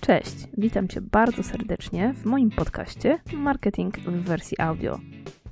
[0.00, 4.98] Cześć, witam Cię bardzo serdecznie w moim podcaście Marketing w wersji audio.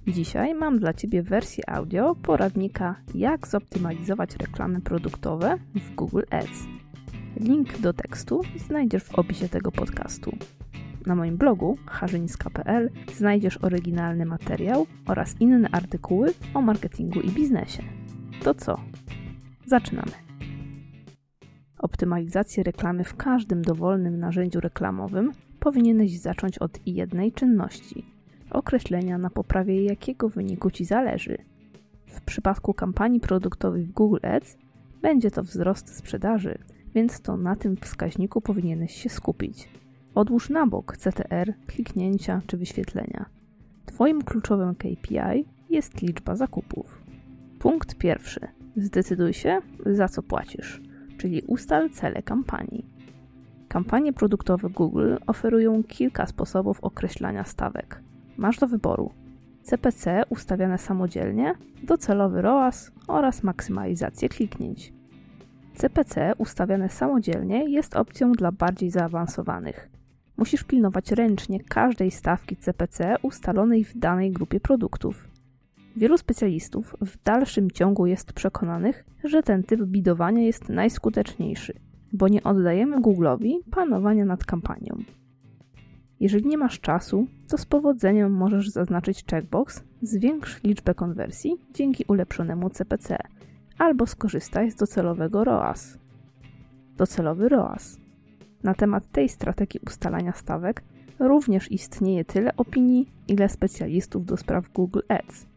[0.06, 6.64] Dzisiaj mam dla Ciebie wersję audio poradnika jak zoptymalizować reklamy produktowe w Google Ads.
[7.36, 10.36] Link do tekstu znajdziesz w opisie tego podcastu.
[11.06, 17.82] Na moim blogu harzyńska.pl znajdziesz oryginalny materiał oraz inne artykuły o marketingu i biznesie.
[18.42, 18.80] To co?
[19.66, 20.23] Zaczynamy.
[21.84, 28.06] Optymalizację reklamy w każdym dowolnym narzędziu reklamowym powinieneś zacząć od jednej czynności
[28.50, 31.38] określenia, na poprawie jakiego wyniku Ci zależy.
[32.06, 34.56] W przypadku kampanii produktowych w Google Ads
[35.02, 36.58] będzie to wzrost sprzedaży,
[36.94, 39.68] więc to na tym wskaźniku powinieneś się skupić.
[40.14, 43.26] Odłóż na bok CTR, kliknięcia czy wyświetlenia.
[43.86, 47.02] Twoim kluczowym KPI jest liczba zakupów.
[47.58, 48.40] Punkt pierwszy.
[48.76, 50.80] Zdecyduj się, za co płacisz,
[51.24, 52.86] czyli ustal cele kampanii.
[53.68, 58.02] Kampanie produktowe Google oferują kilka sposobów określania stawek.
[58.36, 59.10] Masz do wyboru
[59.62, 64.92] CPC ustawiane samodzielnie, docelowy ROAS oraz maksymalizację kliknięć.
[65.74, 69.88] CPC ustawiane samodzielnie jest opcją dla bardziej zaawansowanych.
[70.36, 75.28] Musisz pilnować ręcznie każdej stawki CPC ustalonej w danej grupie produktów.
[75.96, 81.74] Wielu specjalistów w dalszym ciągu jest przekonanych, że ten typ bidowania jest najskuteczniejszy,
[82.12, 84.96] bo nie oddajemy Google'owi panowania nad kampanią.
[86.20, 92.70] Jeżeli nie masz czasu, to z powodzeniem możesz zaznaczyć checkbox Zwiększ liczbę konwersji dzięki ulepszonemu
[92.70, 93.16] CPC
[93.78, 95.98] albo skorzystaj z docelowego ROAS.
[96.96, 97.96] Docelowy ROAS.
[98.62, 100.82] Na temat tej strategii ustalania stawek
[101.18, 105.53] również istnieje tyle opinii, ile specjalistów do spraw Google Ads.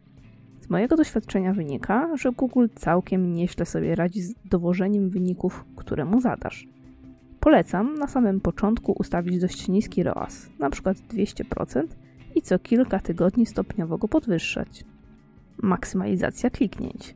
[0.67, 6.21] Z mojego doświadczenia wynika, że Google całkiem nieźle sobie radzi z dowożeniem wyników, które mu
[6.21, 6.67] zadasz.
[7.39, 10.93] Polecam na samym początku ustawić dość niski ROAS, np.
[11.13, 11.83] 200%
[12.35, 14.83] i co kilka tygodni stopniowo go podwyższać.
[15.57, 17.15] Maksymalizacja kliknięć.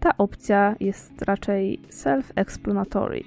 [0.00, 3.24] Ta opcja jest raczej self-explanatory.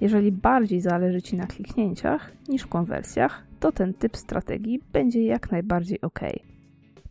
[0.00, 6.00] Jeżeli bardziej zależy Ci na kliknięciach niż konwersjach, to ten typ strategii będzie jak najbardziej
[6.00, 6.20] ok.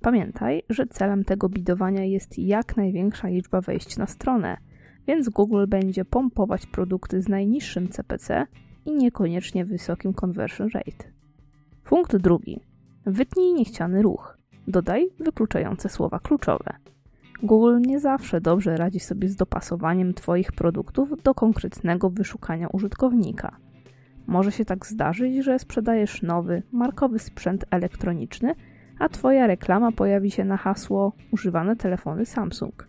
[0.02, 4.58] Pamiętaj, że celem tego bidowania jest jak największa liczba wejść na stronę,
[5.08, 8.48] więc Google będzie pompować produkty z najniższym CPC
[8.86, 11.12] i niekoniecznie wysokim conversion rate.
[11.84, 12.60] Punkt drugi.
[13.06, 14.38] Wytnij niechciany ruch.
[14.68, 16.74] Dodaj wykluczające słowa kluczowe.
[17.44, 23.58] Google nie zawsze dobrze radzi sobie z dopasowaniem Twoich produktów do konkretnego wyszukania użytkownika.
[24.28, 28.56] Może się tak zdarzyć, że sprzedajesz nowy, markowy sprzęt elektroniczny,
[29.02, 32.88] a Twoja reklama pojawi się na hasło używane telefony Samsung.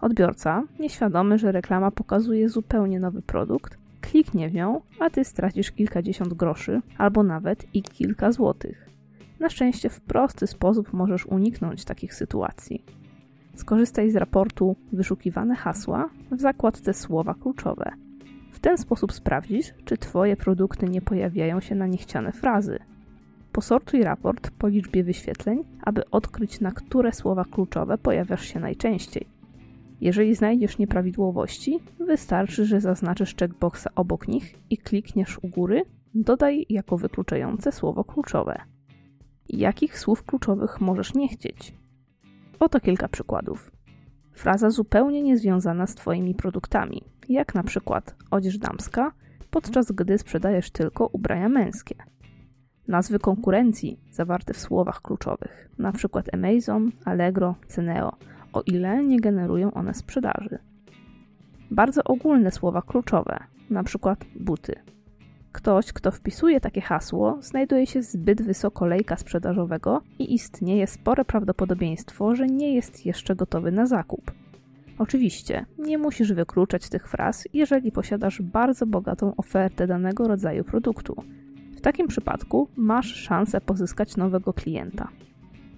[0.00, 6.34] Odbiorca, nieświadomy, że reklama pokazuje zupełnie nowy produkt, kliknie w nią, a ty stracisz kilkadziesiąt
[6.34, 8.90] groszy albo nawet i kilka złotych.
[9.40, 12.84] Na szczęście w prosty sposób możesz uniknąć takich sytuacji.
[13.54, 17.92] Skorzystaj z raportu Wyszukiwane hasła w zakładce Słowa kluczowe.
[18.52, 22.78] W ten sposób sprawdzisz, czy Twoje produkty nie pojawiają się na niechciane frazy.
[23.56, 29.26] Posortuj raport po liczbie wyświetleń, aby odkryć, na które słowa kluczowe pojawiasz się najczęściej.
[30.00, 35.82] Jeżeli znajdziesz nieprawidłowości, wystarczy, że zaznaczysz checkboxa obok nich i klikniesz u góry
[36.14, 38.60] Dodaj jako wykluczające słowo kluczowe.
[39.48, 41.74] Jakich słów kluczowych możesz nie chcieć?
[42.60, 43.70] Oto kilka przykładów.
[44.32, 49.12] Fraza zupełnie niezwiązana z Twoimi produktami, jak na przykład odzież damska,
[49.50, 51.94] podczas gdy sprzedajesz tylko ubrania męskie.
[52.88, 58.12] Nazwy konkurencji zawarte w słowach kluczowych, przykład Amazon, Allegro, Ceneo,
[58.52, 60.58] o ile nie generują one sprzedaży.
[61.70, 63.38] Bardzo ogólne słowa kluczowe,
[63.82, 64.74] przykład buty.
[65.52, 72.36] Ktoś, kto wpisuje takie hasło, znajduje się zbyt wysoko lejka sprzedażowego i istnieje spore prawdopodobieństwo,
[72.36, 74.32] że nie jest jeszcze gotowy na zakup.
[74.98, 81.24] Oczywiście, nie musisz wykluczać tych fraz, jeżeli posiadasz bardzo bogatą ofertę danego rodzaju produktu.
[81.86, 85.08] Takim przypadku masz szansę pozyskać nowego klienta.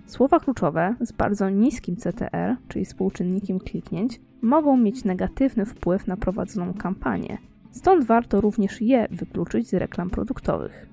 [0.07, 6.75] Słowa kluczowe z bardzo niskim CTR, czyli współczynnikiem kliknięć, mogą mieć negatywny wpływ na prowadzoną
[6.75, 7.39] kampanię,
[7.71, 10.89] stąd warto również je wykluczyć z reklam produktowych.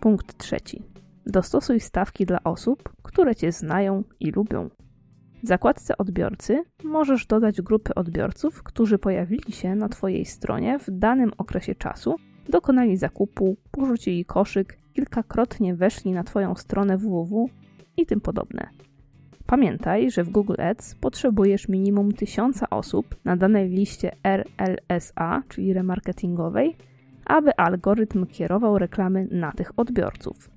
[0.00, 0.82] Punkt trzeci.
[1.26, 4.70] Dostosuj stawki dla osób, które Cię znają i lubią.
[5.42, 11.32] W zakładce odbiorcy możesz dodać grupy odbiorców, którzy pojawili się na Twojej stronie w danym
[11.38, 12.16] okresie czasu,
[12.48, 17.48] dokonali zakupu, porzucili koszyk, kilkakrotnie weszli na Twoją stronę www
[17.96, 18.68] i tym podobne.
[19.46, 26.76] Pamiętaj, że w Google Ads potrzebujesz minimum 1000 osób na danej liście RLSA, czyli remarketingowej,
[27.24, 30.50] aby algorytm kierował reklamy na tych odbiorców.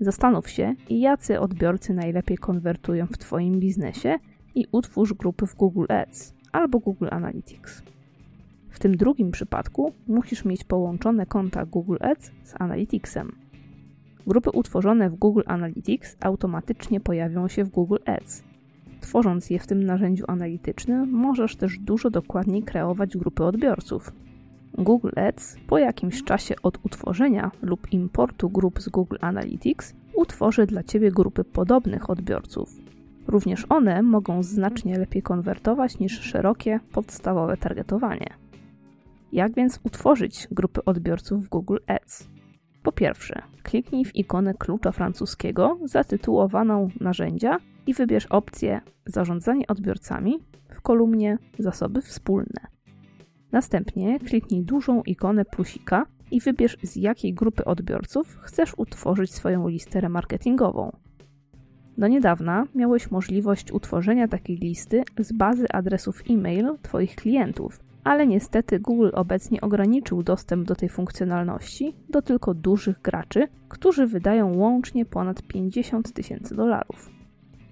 [0.00, 4.18] Zastanów się, jacy odbiorcy najlepiej konwertują w Twoim biznesie
[4.54, 7.82] i utwórz grupy w Google Ads albo Google Analytics.
[8.72, 13.32] W tym drugim przypadku musisz mieć połączone konta Google Ads z Analyticsem.
[14.26, 18.44] Grupy utworzone w Google Analytics automatycznie pojawią się w Google Ads.
[19.00, 24.12] Tworząc je w tym narzędziu analitycznym, możesz też dużo dokładniej kreować grupy odbiorców.
[24.78, 30.82] Google Ads po jakimś czasie od utworzenia lub importu grup z Google Analytics utworzy dla
[30.82, 32.76] Ciebie grupy podobnych odbiorców.
[33.26, 38.41] Również one mogą znacznie lepiej konwertować niż szerokie, podstawowe targetowanie.
[39.32, 42.28] Jak więc utworzyć grupy odbiorców w Google Ads?
[42.82, 47.56] Po pierwsze, kliknij w ikonę klucza francuskiego zatytułowaną Narzędzia
[47.86, 50.38] i wybierz opcję Zarządzanie odbiorcami
[50.68, 52.66] w kolumnie Zasoby wspólne.
[53.52, 60.00] Następnie kliknij dużą ikonę plusika i wybierz z jakiej grupy odbiorców chcesz utworzyć swoją listę
[60.00, 60.96] remarketingową.
[61.98, 68.80] Do niedawna miałeś możliwość utworzenia takiej listy z bazy adresów e-mail Twoich klientów, ale niestety
[68.80, 75.42] Google obecnie ograniczył dostęp do tej funkcjonalności do tylko dużych graczy, którzy wydają łącznie ponad
[75.42, 77.10] 50 tysięcy dolarów.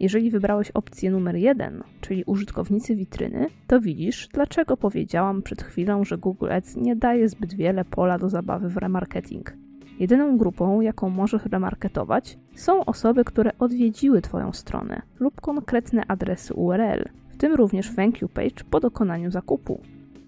[0.00, 6.19] Jeżeli wybrałeś opcję numer jeden, czyli użytkownicy witryny, to widzisz, dlaczego powiedziałam przed chwilą, że
[6.19, 9.56] Google Ads nie daje zbyt wiele pola do zabawy w remarketing.
[9.99, 17.05] Jedyną grupą, jaką możesz remarketować, są osoby, które odwiedziły Twoją stronę lub konkretne adresy URL,
[17.29, 19.81] w tym również thank you page po dokonaniu zakupu.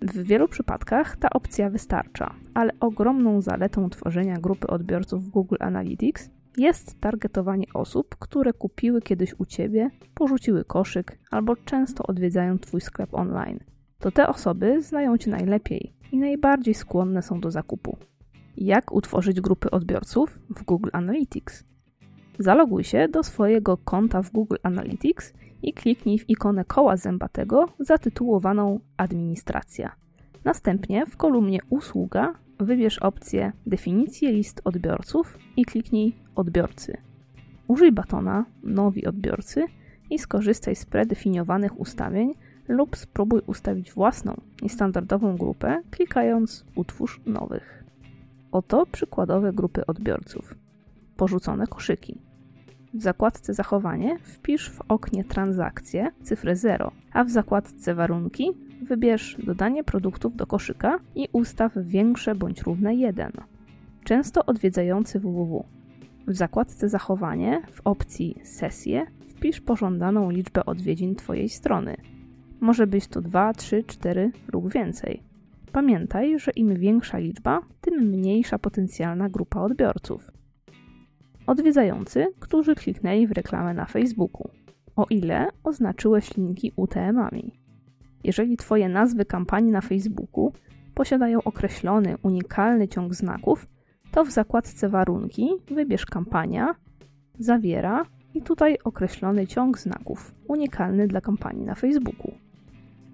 [0.03, 6.31] W wielu przypadkach ta opcja wystarcza, ale ogromną zaletą tworzenia grupy odbiorców w Google Analytics
[6.57, 13.15] jest targetowanie osób, które kupiły kiedyś u Ciebie, porzuciły koszyk albo często odwiedzają Twój sklep
[13.15, 13.59] online.
[13.99, 17.97] To te osoby znają Cię najlepiej i najbardziej skłonne są do zakupu.
[18.57, 21.65] Jak utworzyć grupy odbiorców w Google Analytics?
[22.43, 28.81] Zaloguj się do swojego konta w Google Analytics i kliknij w ikonę koła zębatego zatytułowaną
[28.97, 29.93] Administracja.
[30.45, 36.97] Następnie w kolumnie Usługa wybierz opcję Definicję list odbiorców i kliknij Odbiorcy.
[37.69, 39.65] Użyj batona Nowi odbiorcy
[40.11, 42.35] i skorzystaj z predefiniowanych ustawień
[42.69, 47.85] lub spróbuj ustawić własną, niestandardową grupę, klikając Utwórz nowych.
[48.53, 50.55] Oto przykładowe grupy odbiorców.
[51.17, 52.32] Porzucone koszyki.
[52.95, 58.51] W zakładce Zachowanie wpisz w oknie Transakcje cyfrę 0, a w zakładce Warunki
[58.83, 63.33] wybierz dodanie produktów do koszyka i ustaw większe bądź równe 1.
[64.05, 65.65] Często odwiedzający www.
[66.27, 71.97] W zakładce Zachowanie w opcji Sesje wpisz pożądaną liczbę odwiedzin Twojej strony.
[72.61, 75.23] Może być to 2, 3, 4 lub więcej.
[75.73, 80.42] Pamiętaj, że im większa liczba, tym mniejsza potencjalna grupa odbiorców.
[81.47, 84.51] Odwiedzający, którzy kliknęli w reklamę na Facebooku,
[84.97, 87.53] o ile oznaczyłeś linki UTM-ami.
[88.25, 90.53] Jeżeli Twoje nazwy kampanii na Facebooku
[90.95, 93.67] posiadają określony, unikalny ciąg znaków,
[94.13, 96.75] to w zakładce Warunki wybierz kampania,
[97.39, 98.05] zawiera
[98.35, 102.33] i tutaj określony ciąg znaków, unikalny dla kampanii na Facebooku.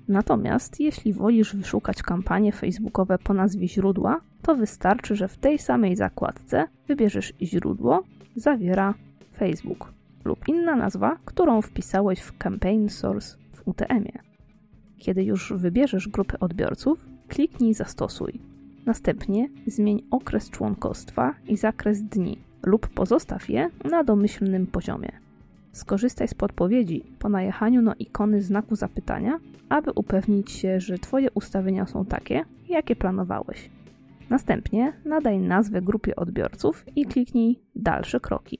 [0.08, 5.96] Natomiast jeśli wolisz wyszukać kampanie facebookowe po nazwie źródła, to wystarczy, że w tej samej
[5.96, 8.04] zakładce wybierzesz źródło,
[8.36, 8.94] zawiera
[9.36, 9.92] Facebook
[10.24, 14.18] lub inna nazwa, którą wpisałeś w Campaign Source w UTM-ie.
[14.98, 18.40] Kiedy już wybierzesz grupę odbiorców, kliknij Zastosuj.
[18.86, 25.27] Następnie zmień okres członkostwa i zakres dni lub pozostaw je na domyślnym poziomie.
[25.72, 31.86] Skorzystaj z podpowiedzi po najechaniu na ikony znaku zapytania, aby upewnić się, że Twoje ustawienia
[31.86, 33.70] są takie, jakie planowałeś.
[34.30, 38.58] Następnie nadaj nazwę grupie odbiorców i kliknij Dalsze kroki.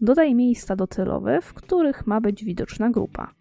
[0.00, 3.32] Dodaj miejsca docelowe, w których ma być widoczna grupa.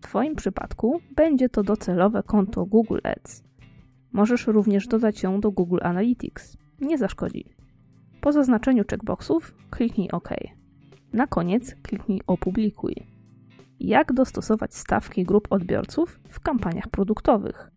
[0.00, 3.44] Twoim przypadku będzie to docelowe konto Google Ads.
[4.12, 6.56] Możesz również dodać ją do Google Analytics.
[6.80, 7.44] Nie zaszkodzi.
[8.20, 10.28] Po zaznaczeniu checkboxów kliknij OK.
[11.14, 12.94] Na koniec kliknij Opublikuj.
[13.80, 17.70] Jak dostosować stawki grup odbiorców w kampaniach produktowych?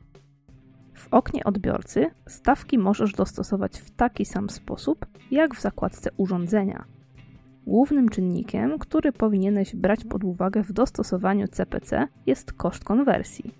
[0.93, 6.85] W oknie odbiorcy stawki możesz dostosować w taki sam sposób, jak w zakładce urządzenia.
[7.67, 13.53] Głównym czynnikiem, który powinieneś brać pod uwagę w dostosowaniu CPC jest koszt konwersji.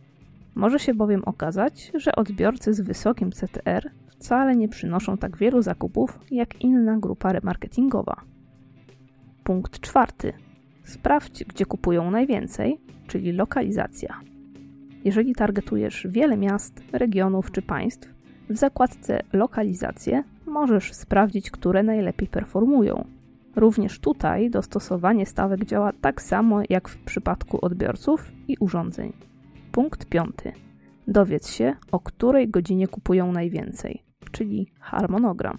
[0.56, 6.20] Może się bowiem okazać, że odbiorcy z wysokim CTR wcale nie przynoszą tak wielu zakupów
[6.32, 8.37] jak inna grupa remarketingowa.
[9.48, 10.34] Punkt czwarty.
[10.84, 12.78] Sprawdź, gdzie kupują najwięcej,
[13.08, 14.22] czyli lokalizacja.
[15.04, 18.10] Jeżeli targetujesz wiele miast, regionów czy państw,
[18.50, 23.06] W zakładce Lokalizacje możesz sprawdzić, które najlepiej performują.
[23.56, 29.14] Również tutaj dostosowanie stawek działa tak samo jak w przypadku odbiorców i urządzeń.
[29.72, 30.52] Punkt piąty.
[31.08, 35.58] Dowiedz się, o której godzinie kupują najwięcej, czyli harmonogram.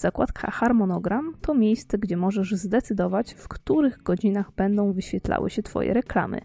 [0.00, 6.40] Zakładka Harmonogram to miejsce, gdzie możesz zdecydować, w których godzinach będą wyświetlały się Twoje reklamy.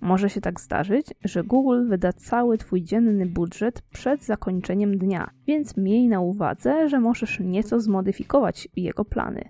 [0.00, 5.76] Może się tak zdarzyć, że Google wyda cały Twój dzienny budżet przed zakończeniem dnia, więc
[5.76, 9.44] miej na uwadze, że możesz nieco zmodyfikować jego plany.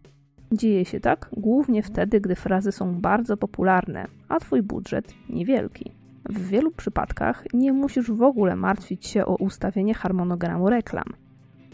[0.52, 5.92] Dzieje się tak głównie wtedy, gdy frazy są bardzo popularne, a Twój budżet niewielki.
[6.28, 11.04] W wielu przypadkach nie musisz w ogóle martwić się o ustawienie harmonogramu reklam.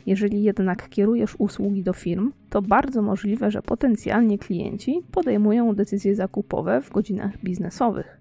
[0.06, 6.82] Jeżeli jednak kierujesz usługi do firm, to bardzo możliwe, że potencjalni klienci podejmują decyzje zakupowe
[6.82, 8.20] w godzinach biznesowych.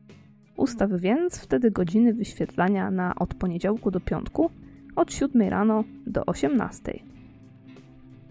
[0.57, 4.49] Ustaw więc wtedy godziny wyświetlania na od poniedziałku do piątku
[4.95, 6.99] od 7 rano do 18.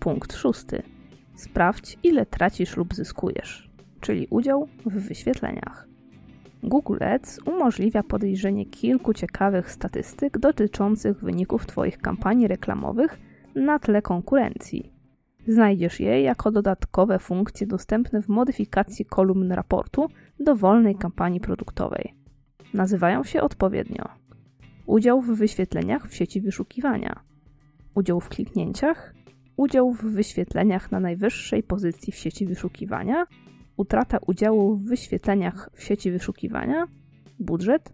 [0.00, 0.82] Punkt szósty.
[1.34, 3.70] Sprawdź, ile tracisz lub zyskujesz,
[4.00, 5.88] czyli udział w wyświetleniach.
[6.62, 13.18] Google Ads umożliwia podejrzenie kilku ciekawych statystyk dotyczących wyników Twoich kampanii reklamowych
[13.54, 14.92] na tle konkurencji.
[15.46, 20.06] Znajdziesz je jako dodatkowe funkcje dostępne w modyfikacji kolumn raportu
[20.40, 22.14] dowolnej kampanii produktowej.
[22.74, 24.08] Nazywają się odpowiednio.
[24.86, 27.20] Udział w wyświetleniach w sieci wyszukiwania,
[27.94, 29.14] udział w kliknięciach,
[29.56, 33.26] udział w wyświetleniach na najwyższej pozycji w sieci wyszukiwania,
[33.76, 36.86] utrata udziału w wyświetleniach w sieci wyszukiwania,
[37.38, 37.92] budżet,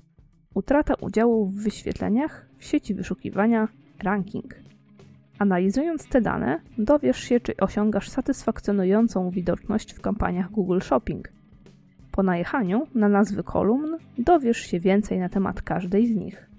[0.55, 3.69] utrata udziału w wyświetleniach w sieci wyszukiwania,
[4.02, 4.69] ranking.
[5.40, 11.32] Analizując te dane, dowiesz się, czy osiągasz satysfakcjonującą widoczność w kampaniach Google Shopping.
[12.12, 16.50] Po najechaniu na nazwy kolumn dowiesz się więcej na temat każdej z nich.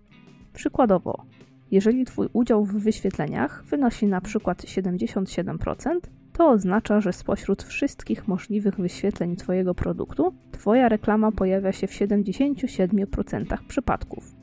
[0.53, 1.25] Przykładowo,
[1.71, 5.99] jeżeli Twój udział w wyświetleniach wynosi na przykład 77%,
[6.33, 13.57] to oznacza, że spośród wszystkich możliwych wyświetleń Twojego produktu, Twoja reklama pojawia się w 77%
[13.67, 14.40] przypadków.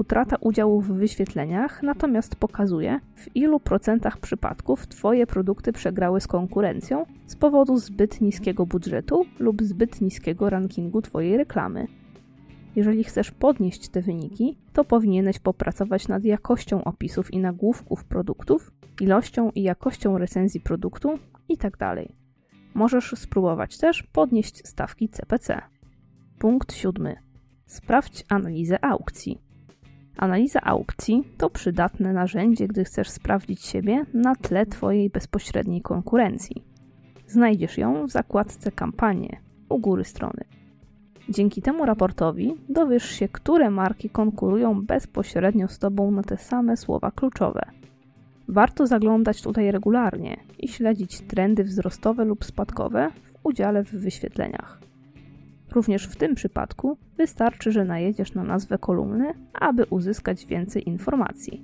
[0.00, 7.06] Utrata udziału w wyświetleniach natomiast pokazuje, w ilu procentach przypadków Twoje produkty przegrały z konkurencją
[7.26, 11.86] z powodu zbyt niskiego budżetu lub zbyt niskiego rankingu Twojej reklamy.
[12.76, 19.50] Jeżeli chcesz podnieść te wyniki, to powinieneś popracować nad jakością opisów i nagłówków produktów, ilością
[19.54, 21.76] i jakością recenzji produktu itd.
[21.78, 21.98] Tak
[22.74, 25.62] Możesz spróbować też podnieść stawki CPC.
[26.38, 27.16] Punkt siódmy.
[27.66, 29.49] Sprawdź analizę aukcji.
[30.20, 36.64] Analiza aukcji to przydatne narzędzie, gdy chcesz sprawdzić siebie na tle Twojej bezpośredniej konkurencji.
[37.26, 40.44] Znajdziesz ją w zakładce Kampanie u góry strony.
[41.28, 47.10] Dzięki temu raportowi dowiesz się, które marki konkurują bezpośrednio z Tobą na te same słowa
[47.10, 47.62] kluczowe.
[48.48, 54.89] Warto zaglądać tutaj regularnie i śledzić trendy wzrostowe lub spadkowe w udziale w wyświetleniach.
[55.72, 61.62] Również w tym przypadku wystarczy, że najedziesz na nazwę kolumny, aby uzyskać więcej informacji.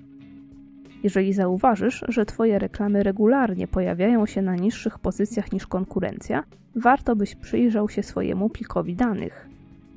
[1.03, 6.45] Jeżeli zauważysz, że Twoje reklamy regularnie pojawiają się na niższych pozycjach niż konkurencja,
[6.77, 9.49] warto byś przyjrzał się swojemu plikowi danych.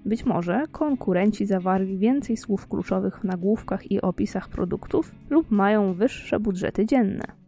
[0.06, 6.40] Być może konkurenci zawarli więcej słów kluczowych w nagłówkach i opisach produktów lub mają wyższe
[6.40, 7.39] budżety dzienne.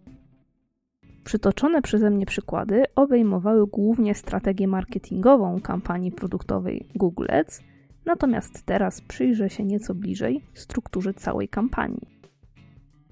[1.24, 7.62] Przytoczone przeze mnie przykłady obejmowały głównie strategię marketingową kampanii produktowej Google Ads,
[8.06, 12.08] natomiast teraz przyjrzę się nieco bliżej strukturze całej kampanii.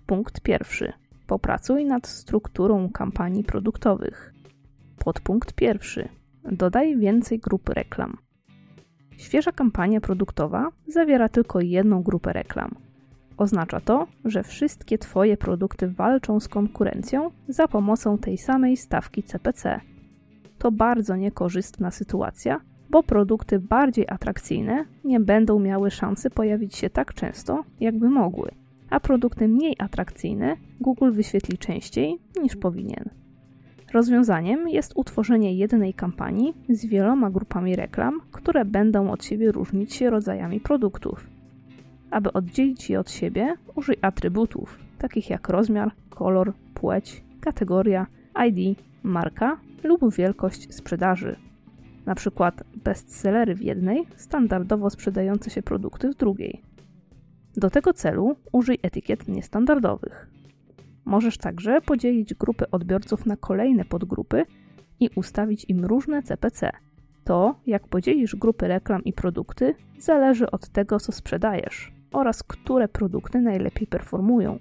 [0.06, 0.94] Punkt pierwszy.
[1.28, 4.34] Popracuj nad strukturą kampanii produktowych.
[5.00, 6.10] Podpunkt pierwszy.
[6.52, 8.18] Dodaj więcej grup reklam.
[9.18, 12.76] Świeża kampania produktowa zawiera tylko jedną grupę reklam–
[13.40, 19.80] Oznacza to, że wszystkie Twoje produkty walczą z konkurencją za pomocą tej samej stawki CPC.
[20.58, 27.14] To bardzo niekorzystna sytuacja, bo produkty bardziej atrakcyjne nie będą miały szansy pojawić się tak
[27.14, 28.52] często, jakby mogły,
[28.90, 33.10] a produkty mniej atrakcyjne Google wyświetli częściej niż powinien.
[33.94, 40.10] Rozwiązaniem jest utworzenie jednej kampanii z wieloma grupami reklam, które będą od siebie różnić się
[40.10, 41.39] rodzajami produktów.
[42.12, 48.08] Aby oddzielić je od siebie, użyj atrybutów, takich jak rozmiar, kolor, płeć, kategoria,
[48.48, 51.36] ID, marka lub wielkość sprzedaży.
[52.06, 56.62] Na przykład bestsellery w jednej, standardowo sprzedające się produkty w drugiej.
[57.58, 60.30] Do tego celu użyj etykiet niestandardowych.
[61.06, 64.46] Możesz także podzielić grupy odbiorców na kolejne podgrupy
[65.00, 66.72] i ustawić im różne CPC.
[67.24, 73.42] To, jak podzielisz grupy reklam i produkty, zależy od tego, co sprzedajesz oraz które produkty
[73.42, 74.60] najlepiej performują.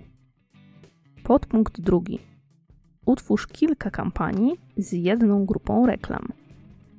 [1.24, 2.18] Podpunkt drugi.
[3.06, 6.28] Utwórz kilka kampanii z jedną grupą reklam.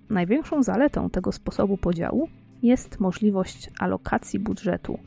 [0.10, 2.30] Największą zaletą tego sposobu podziału
[2.62, 5.00] jest możliwość alokacji budżetu.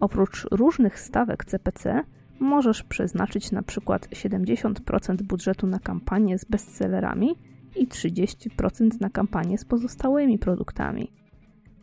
[0.00, 2.04] Oprócz różnych stawek CPC
[2.40, 7.34] możesz przeznaczyć na przykład 70% budżetu na kampanię z bestsellerami
[7.76, 11.12] i 30% na kampanię z pozostałymi produktami.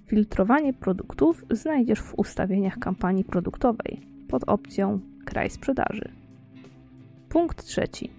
[0.05, 6.11] Filtrowanie produktów znajdziesz w ustawieniach kampanii produktowej pod opcją Kraj sprzedaży.
[7.29, 8.11] Punkt trzeci.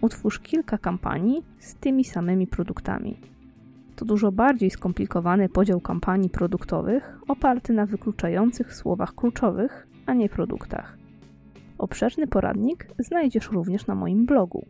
[0.00, 3.20] Utwórz kilka kampanii z tymi samymi produktami.
[3.96, 10.98] To dużo bardziej skomplikowany podział kampanii produktowych oparty na wykluczających słowach kluczowych, a nie produktach.
[11.78, 14.66] Obszerny poradnik znajdziesz również na moim blogu.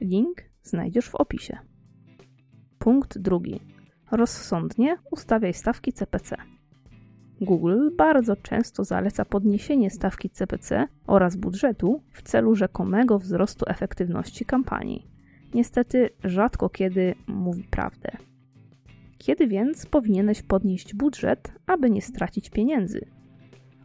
[0.00, 1.58] Link znajdziesz w opisie.
[2.78, 3.60] Punkt drugi.
[4.10, 6.36] Rozsądnie ustawiaj stawki CPC.
[7.40, 15.06] Google bardzo często zaleca podniesienie stawki CPC oraz budżetu w celu rzekomego wzrostu efektywności kampanii.
[15.54, 18.10] Niestety rzadko kiedy mówi prawdę.
[19.18, 23.06] Kiedy więc powinieneś podnieść budżet, aby nie stracić pieniędzy?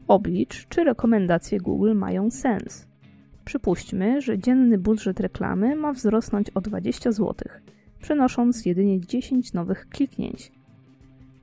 [0.07, 2.87] Oblicz, czy rekomendacje Google mają sens.
[3.45, 7.33] Przypuśćmy, że dzienny budżet reklamy ma wzrosnąć o 20 zł,
[8.01, 10.51] przenosząc jedynie 10 nowych kliknięć.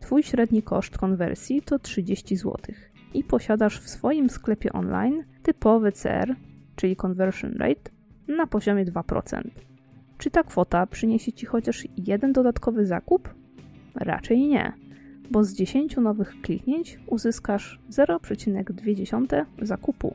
[0.01, 2.57] Twój średni koszt konwersji to 30 zł
[3.15, 6.37] i posiadasz w swoim sklepie online typowy CR,
[6.77, 7.91] czyli conversion rate,
[8.29, 9.43] na poziomie 2%.
[10.19, 13.35] Czy ta kwota przyniesie Ci chociaż jeden dodatkowy zakup?
[13.95, 14.73] Raczej nie,
[15.31, 20.15] bo z 10 nowych kliknięć uzyskasz 0,2 zakupu.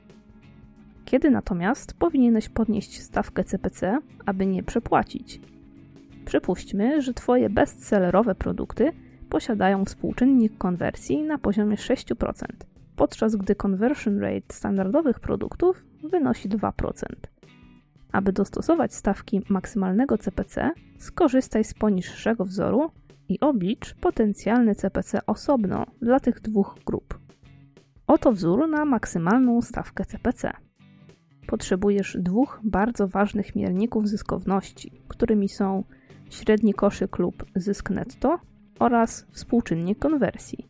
[1.05, 5.41] Kiedy natomiast powinieneś podnieść stawkę CPC, aby nie przepłacić?
[6.27, 8.91] Przypuśćmy, że Twoje bestsellerowe produkty
[9.29, 12.45] posiadają współczynnik konwersji na poziomie 6%,
[12.95, 16.71] podczas gdy conversion rate standardowych produktów wynosi 2%.
[18.11, 22.91] Aby dostosować stawki maksymalnego CPC, skorzystaj z poniższego wzoru
[23.29, 27.19] i oblicz potencjalny CPC osobno dla tych dwóch grup.
[28.07, 30.51] Oto wzór na maksymalną stawkę CPC.
[31.47, 35.83] Potrzebujesz dwóch bardzo ważnych mierników zyskowności, którymi są
[36.29, 38.39] średni koszyk lub zysk netto
[38.79, 40.67] oraz współczynnik konwersji.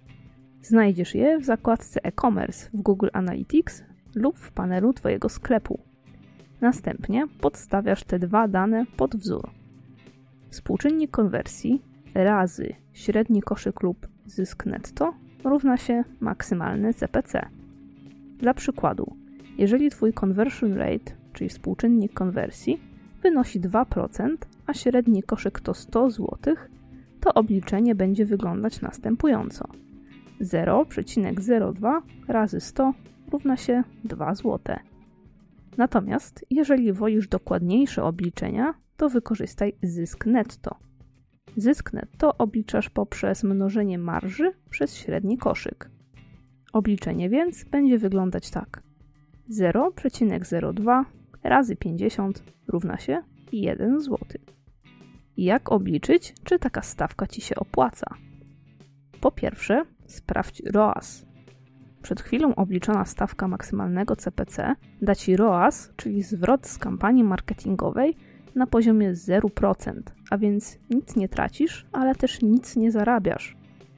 [0.61, 3.83] Znajdziesz je w zakładce e-commerce w Google Analytics
[4.15, 5.79] lub w panelu Twojego sklepu.
[6.61, 9.49] Następnie podstawiasz te dwa dane pod wzór.
[10.49, 11.81] Współczynnik konwersji
[12.13, 17.49] razy średni koszyk lub zysk netto równa się maksymalny CPC.
[18.39, 19.15] Dla przykładu,
[19.57, 22.79] jeżeli Twój conversion rate, czyli współczynnik konwersji,
[23.21, 24.35] wynosi 2%,
[24.67, 26.37] a średni koszyk to 100 zł,
[27.21, 29.65] to obliczenie będzie wyglądać następująco.
[30.41, 32.93] 0,02 razy 100
[33.31, 34.59] równa się 2 zł.
[35.77, 40.75] Natomiast jeżeli wolisz dokładniejsze obliczenia, to wykorzystaj zysk netto.
[41.57, 45.89] Zysk netto obliczasz poprzez mnożenie marży przez średni koszyk.
[46.73, 48.83] Obliczenie więc będzie wyglądać tak.
[49.49, 51.03] 0,02
[51.43, 54.17] razy 50 równa się 1 zł.
[55.37, 58.07] Jak obliczyć, czy taka stawka Ci się opłaca?
[59.21, 61.25] Po pierwsze, sprawdź ROAS.
[62.01, 68.15] Przed chwilą obliczona stawka maksymalnego CPC da Ci ROAS, czyli zwrot z kampanii marketingowej,
[68.55, 73.57] na poziomie 0%, a więc nic nie tracisz, ale też nic nie zarabiasz.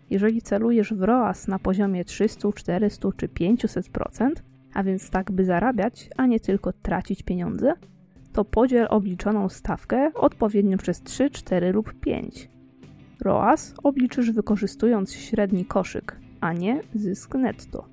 [0.10, 4.32] Jeżeli celujesz w ROAS na poziomie 300, 400 czy 500%,
[4.74, 7.74] a więc tak by zarabiać, a nie tylko tracić pieniądze,
[8.34, 12.50] to podziel obliczoną stawkę odpowiednio przez 3, 4 lub 5.
[13.22, 17.88] ROAS obliczysz wykorzystując średni koszyk, a nie zysk netto.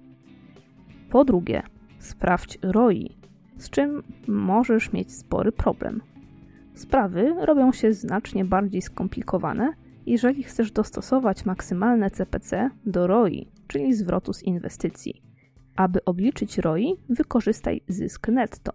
[1.11, 1.63] Po drugie,
[1.99, 3.17] sprawdź ROI,
[3.57, 6.03] z czym możesz mieć spory problem.
[6.75, 9.73] Sprawy robią się znacznie bardziej skomplikowane,
[10.07, 15.23] jeżeli chcesz dostosować maksymalne CPC do ROI, czyli zwrotu z inwestycji.
[15.77, 18.73] Aby obliczyć ROI, wykorzystaj zysk netto.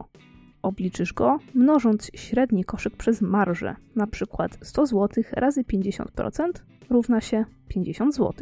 [0.62, 6.52] Obliczysz go mnożąc średni koszyk przez marżę, na przykład 100 zł razy 50%
[6.90, 8.34] równa się 50 zł.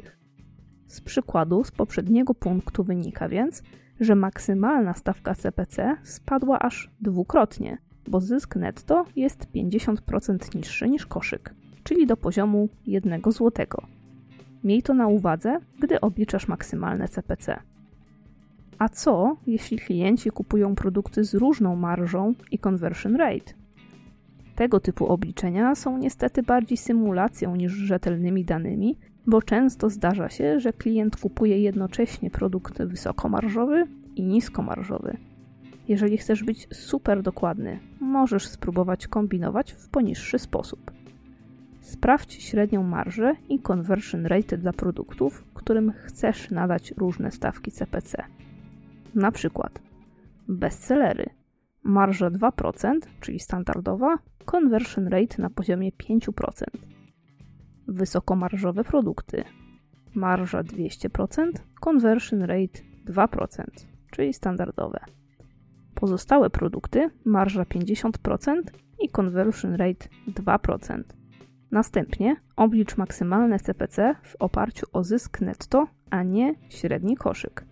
[0.88, 3.64] Z przykładu z poprzedniego punktu wynika więc,
[4.00, 7.78] że maksymalna stawka CPC spadła aż dwukrotnie,
[8.08, 13.52] bo zysk netto jest 50% niższy niż koszyk, czyli do poziomu 1 zł.
[14.64, 17.60] Miej to na uwadze, gdy obliczasz maksymalne CPC.
[18.80, 23.54] A co, jeśli klienci kupują produkty z różną marżą i conversion rate?
[24.56, 30.74] Tego typu obliczenia są niestety bardziej symulacją niż rzetelnymi danymi, bo często zdarza się, że
[30.74, 35.18] klient kupuje jednocześnie produkt wysokomarżowy i niskomarżowy.
[35.88, 40.92] Jeżeli chcesz być super dokładny, możesz spróbować kombinować w poniższy sposób.
[41.82, 48.24] Sprawdź średnią marżę i conversion rate dla produktów, którym chcesz nadać różne stawki CPC.
[49.16, 49.82] Na przykład
[50.48, 51.30] bestsellery
[51.84, 56.32] marża 2%, czyli standardowa, conversion rate na poziomie 5%.
[57.88, 59.44] Wysokomarżowe produkty
[60.16, 63.64] marża 200%, conversion rate 2%,
[64.12, 65.00] czyli standardowe.
[65.96, 68.62] Pozostałe produkty marża 50%
[69.00, 71.04] i conversion rate 2%.
[71.72, 77.69] Następnie oblicz maksymalne CPC w oparciu o zysk netto, a nie średni koszyk.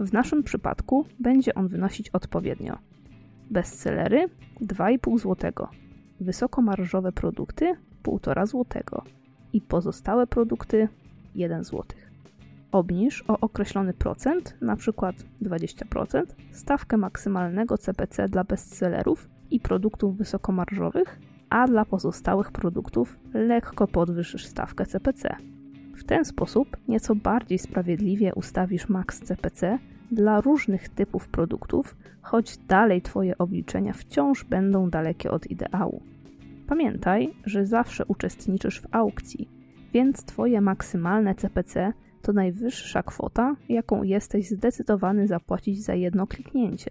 [0.00, 2.78] W naszym przypadku będzie on wynosić odpowiednio
[3.50, 4.28] bestsellery
[4.60, 5.66] 2,5 zł,
[6.20, 9.02] wysokomarżowe produkty 1,5 zł
[9.52, 10.88] i pozostałe produkty
[11.34, 11.84] 1 zł.
[12.72, 15.12] Obniż o określony procent, np.
[15.42, 24.46] 20%, stawkę maksymalnego CPC dla bestsellerów i produktów wysokomarżowych, a dla pozostałych produktów lekko podwyższysz
[24.46, 25.53] stawkę CPC.
[25.96, 29.78] W ten sposób nieco bardziej sprawiedliwie ustawisz max CPC
[30.12, 36.02] dla różnych typów produktów, choć dalej Twoje obliczenia wciąż będą dalekie od ideału.
[36.66, 39.48] Pamiętaj, że zawsze uczestniczysz w aukcji,
[39.92, 46.90] więc Twoje maksymalne CPC to najwyższa kwota, jaką jesteś zdecydowany zapłacić za jedno kliknięcie.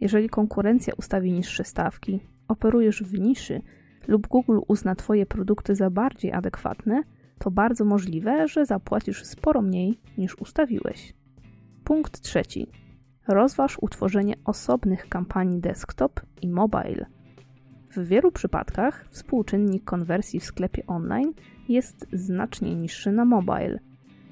[0.00, 3.60] Jeżeli konkurencja ustawi niższe stawki, operujesz w niszy
[4.08, 7.02] lub Google uzna Twoje produkty za bardziej adekwatne,
[7.38, 11.14] to bardzo możliwe, że zapłacisz sporo mniej niż ustawiłeś.
[11.84, 12.66] Punkt trzeci.
[13.28, 17.06] Rozważ utworzenie osobnych kampanii desktop i mobile.
[17.90, 21.32] W wielu przypadkach współczynnik konwersji w sklepie online
[21.68, 23.78] jest znacznie niższy na mobile.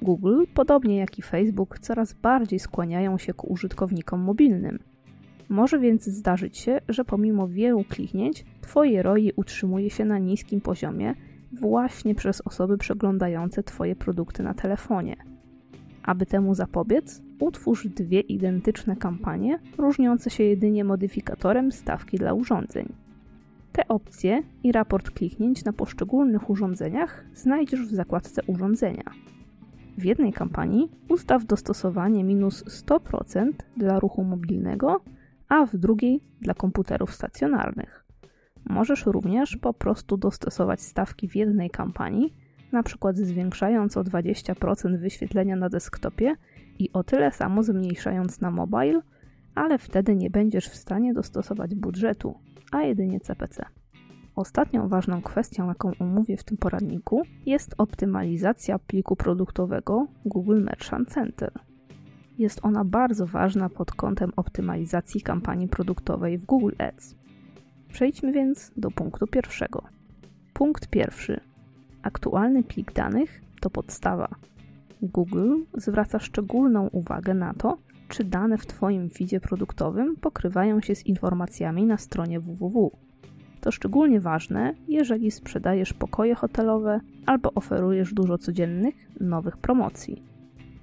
[0.01, 4.79] Google, podobnie jak i Facebook, coraz bardziej skłaniają się ku użytkownikom mobilnym.
[5.49, 11.15] Może więc zdarzyć się, że pomimo wielu kliknięć, Twoje ROI utrzymuje się na niskim poziomie
[11.59, 15.15] właśnie przez osoby przeglądające Twoje produkty na telefonie.
[16.03, 22.93] Aby temu zapobiec, utwórz dwie identyczne kampanie, różniące się jedynie modyfikatorem stawki dla urządzeń.
[23.71, 29.03] Te opcje i raport kliknięć na poszczególnych urządzeniach znajdziesz w zakładce Urządzenia.
[29.97, 35.01] W jednej kampanii ustaw dostosowanie minus 100% dla ruchu mobilnego,
[35.49, 38.04] a w drugiej dla komputerów stacjonarnych.
[38.65, 42.33] Możesz również po prostu dostosować stawki w jednej kampanii,
[42.73, 43.13] np.
[43.13, 46.35] zwiększając o 20% wyświetlenia na desktopie
[46.79, 49.01] i o tyle samo zmniejszając na mobile,
[49.55, 52.35] ale wtedy nie będziesz w stanie dostosować budżetu,
[52.71, 53.65] a jedynie CPC.
[54.35, 61.51] Ostatnią ważną kwestią, jaką omówię w tym poradniku, jest optymalizacja pliku produktowego Google Merchant Center.
[62.37, 67.15] Jest ona bardzo ważna pod kątem optymalizacji kampanii produktowej w Google Ads.
[67.93, 69.83] Przejdźmy więc do punktu pierwszego.
[70.53, 71.39] Punkt pierwszy.
[72.01, 74.27] Aktualny plik danych to podstawa.
[75.01, 81.05] Google zwraca szczególną uwagę na to, czy dane w Twoim feedzie produktowym pokrywają się z
[81.05, 82.91] informacjami na stronie www.
[83.61, 90.34] To szczególnie ważne, jeżeli sprzedajesz pokoje hotelowe albo oferujesz dużo codziennych, nowych promocji.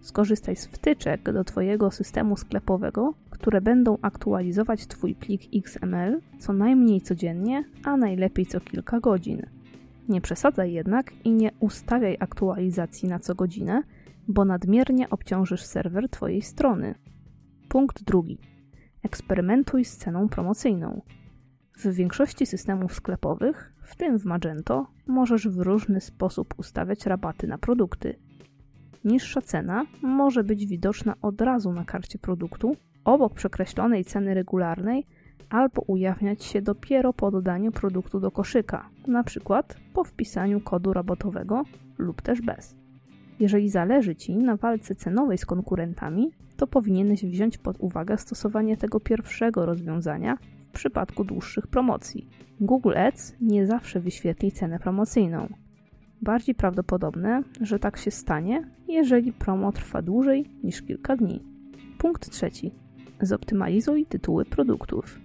[0.02, 7.00] Skorzystaj z wtyczek do Twojego systemu sklepowego, które będą aktualizować Twój plik XML co najmniej
[7.00, 9.46] codziennie, a najlepiej co kilka godzin.
[10.08, 13.82] Nie przesadzaj jednak i nie ustawiaj aktualizacji na co godzinę,
[14.28, 16.94] bo nadmiernie obciążysz serwer Twojej strony.
[17.68, 18.38] Punkt drugi.
[19.02, 21.02] Eksperymentuj z ceną promocyjną.
[21.76, 27.58] W większości systemów sklepowych, w tym w Magento, możesz w różny sposób ustawiać rabaty na
[27.58, 28.18] produkty.
[29.04, 35.04] Niższa cena może być widoczna od razu na karcie produktu, obok przekreślonej ceny regularnej,
[35.50, 39.62] albo ujawniać się dopiero po dodaniu produktu do koszyka, np.
[39.92, 41.62] po wpisaniu kodu rabatowego
[41.98, 42.76] lub też bez.
[43.40, 49.00] Jeżeli zależy Ci na walce cenowej z konkurentami, to powinieneś wziąć pod uwagę stosowanie tego
[49.00, 50.38] pierwszego rozwiązania
[50.68, 52.28] w przypadku dłuższych promocji.
[52.60, 55.48] Google Ads nie zawsze wyświetli cenę promocyjną.
[56.22, 61.42] Bardziej prawdopodobne, że tak się stanie, jeżeli promo trwa dłużej niż kilka dni.
[61.98, 62.72] Punkt trzeci.
[63.20, 65.20] Zoptymalizuj tytuły produktów.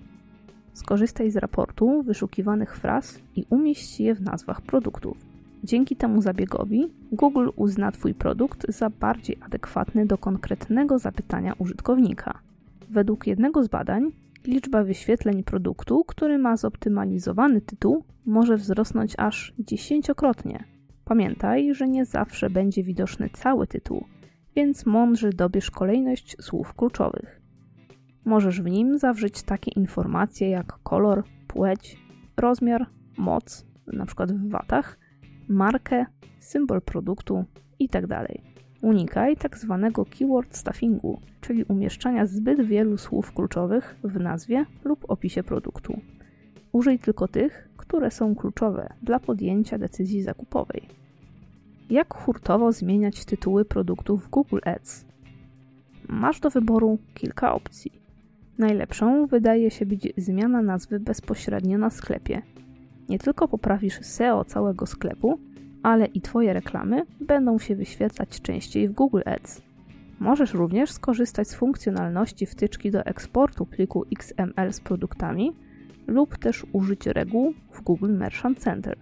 [0.74, 5.18] Skorzystaj z raportu wyszukiwanych fraz i umieść je w nazwach produktów.
[5.64, 12.40] Dzięki temu zabiegowi Google uzna Twój produkt za bardziej adekwatny do konkretnego zapytania użytkownika.
[12.90, 14.12] Według jednego z badań
[14.46, 20.77] liczba wyświetleń produktu, który ma zoptymalizowany tytuł, może wzrosnąć aż dziesięciokrotnie.
[21.08, 24.06] Pamiętaj, że nie zawsze będzie widoczny cały tytuł,
[24.56, 27.42] więc mądrze dobierz kolejność słów kluczowych.
[28.26, 31.98] Możesz w nim zawrzeć takie informacje jak kolor, płeć,
[32.38, 32.86] rozmiar,
[33.18, 34.26] moc, np.
[34.26, 35.00] w watach,
[35.48, 36.06] markę,
[36.40, 37.46] symbol produktu
[37.80, 38.28] itd.
[38.82, 45.44] Unikaj tak zwanego keyword stuffingu, czyli umieszczania zbyt wielu słów kluczowych w nazwie lub opisie
[45.44, 46.02] produktu.
[46.78, 50.88] Użyj tylko tych, które są kluczowe dla podjęcia decyzji zakupowej.
[51.90, 55.06] Jak hurtowo zmieniać tytuły produktów w Google Ads?
[56.08, 57.92] Masz do wyboru kilka opcji.
[58.58, 62.42] Najlepszą wydaje się być zmiana nazwy bezpośrednio na sklepie.
[63.10, 65.40] Nie tylko poprawisz SEO całego sklepu,
[65.84, 69.62] ale i Twoje reklamy będą się wyświetlać częściej w Google Ads.
[70.20, 75.67] Możesz również skorzystać z funkcjonalności wtyczki do eksportu pliku XML z produktami
[76.08, 78.98] lub też użyć reguł w Google Merchant Center.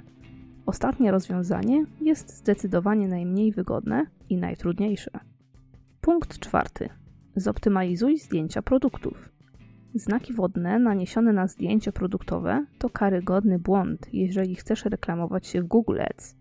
[0.66, 5.12] Ostatnie rozwiązanie jest zdecydowanie najmniej wygodne i najtrudniejsze.
[6.02, 6.90] Punkt czwarty.
[7.36, 9.32] Zoptymalizuj zdjęcia produktów.
[9.96, 16.00] Znaki wodne naniesione na zdjęcie produktowe to karygodny błąd, jeżeli chcesz reklamować się w Google
[16.02, 16.36] Ads.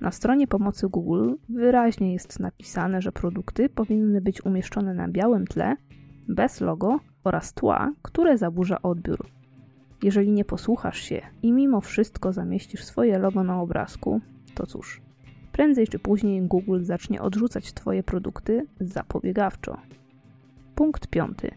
[0.00, 5.76] Na stronie pomocy Google wyraźnie jest napisane, że produkty powinny być umieszczone na białym tle,
[6.28, 9.37] bez logo oraz tła, które zaburza odbiór.
[10.02, 14.20] Jeżeli nie posłuchasz się i mimo wszystko zamieścisz swoje logo na obrazku,
[14.54, 15.00] to cóż,
[15.52, 19.76] prędzej czy później Google zacznie odrzucać Twoje produkty zapobiegawczo.
[20.74, 21.50] Punkt piąty.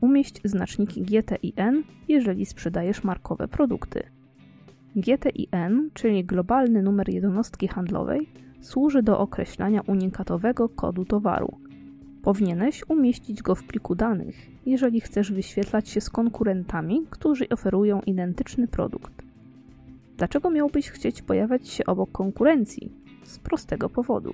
[0.00, 4.02] Umieść znaczniki GT i N, jeżeli sprzedajesz markowe produkty.
[4.96, 8.28] GTIN, czyli globalny numer jednostki handlowej,
[8.60, 11.58] służy do określania unikatowego kodu towaru.
[12.26, 14.36] Powinieneś umieścić go w pliku danych,
[14.66, 19.22] jeżeli chcesz wyświetlać się z konkurentami, którzy oferują identyczny produkt.
[20.16, 22.92] Dlaczego miałbyś chcieć pojawiać się obok konkurencji?
[23.24, 24.32] Z prostego powodu.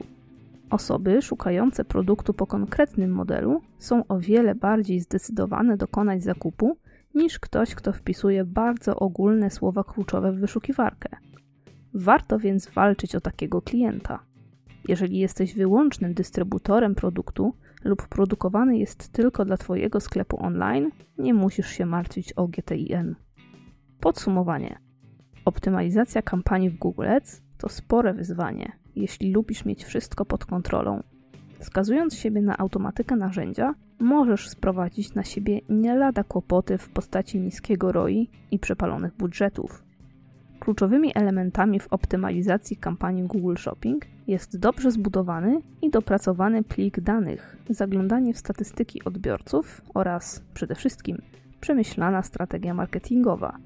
[0.70, 6.76] Osoby szukające produktu po konkretnym modelu są o wiele bardziej zdecydowane dokonać zakupu
[7.14, 11.08] niż ktoś, kto wpisuje bardzo ogólne słowa kluczowe w wyszukiwarkę.
[11.94, 14.18] Warto więc walczyć o takiego klienta.
[14.88, 21.68] Jeżeli jesteś wyłącznym dystrybutorem produktu lub produkowany jest tylko dla Twojego sklepu online, nie musisz
[21.68, 23.14] się martwić o GTIN.
[24.00, 24.78] Podsumowanie.
[25.44, 31.02] Optymalizacja kampanii w Google Ads to spore wyzwanie, jeśli lubisz mieć wszystko pod kontrolą
[31.62, 37.92] Wskazując siebie na automatykę narzędzia, możesz sprowadzić na siebie nie lada kłopoty w postaci niskiego
[37.92, 39.84] ROI i przepalonych budżetów.
[40.62, 48.34] Kluczowymi elementami w optymalizacji kampanii Google Shopping jest dobrze zbudowany i dopracowany plik danych, zaglądanie
[48.34, 51.18] w statystyki odbiorców oraz przede wszystkim
[51.60, 53.58] przemyślana strategia marketingowa.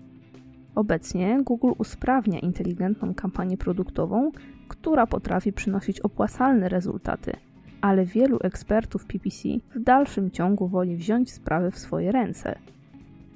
[0.75, 4.33] Obecnie Google usprawnia inteligentną kampanię produktową,
[4.69, 7.33] która potrafi przynosić opłacalne rezultaty,
[7.81, 12.59] ale wielu ekspertów PPC w dalszym ciągu woli wziąć sprawy w swoje ręce.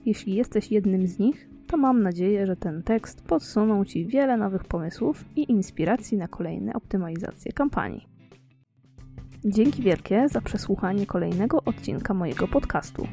[0.07, 4.65] Jeśli jesteś jednym z nich, to mam nadzieję, że ten tekst podsunął Ci wiele nowych
[4.65, 8.07] pomysłów i inspiracji na kolejne optymalizacje kampanii.
[9.45, 13.07] Dzięki wielkie za przesłuchanie kolejnego odcinka mojego podcastu.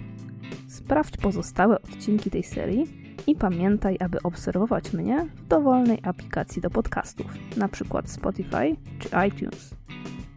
[0.68, 2.86] Sprawdź pozostałe odcinki tej serii
[3.28, 8.02] i pamiętaj, aby obserwować mnie w dowolnej aplikacji do podcastów, np.
[8.06, 9.76] Spotify czy iTunes.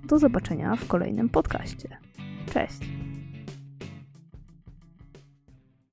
[0.09, 1.89] Do zobaczenia w kolejnym podcaście.
[2.53, 3.10] Cześć!